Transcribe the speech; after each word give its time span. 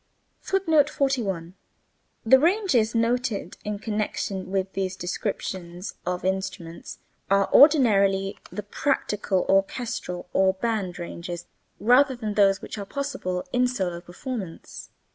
[Footnote 0.39 0.89
41: 0.89 1.53
The 2.25 2.39
ranges 2.39 2.95
noted 2.95 3.57
in 3.63 3.77
connection 3.77 4.49
with 4.49 4.73
these 4.73 4.95
descriptions 4.95 5.93
of 6.07 6.25
instruments 6.25 6.97
are 7.29 7.53
ordinarily 7.53 8.39
the 8.51 8.63
practical 8.63 9.45
orchestral 9.47 10.27
or 10.33 10.53
band 10.55 10.97
ranges 10.97 11.45
rather 11.79 12.15
than 12.15 12.33
those 12.33 12.63
which 12.63 12.79
are 12.79 12.85
possible 12.87 13.43
in 13.53 13.67
solo 13.67 14.01
performance. 14.01 14.89